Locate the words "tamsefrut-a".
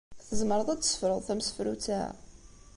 1.23-2.01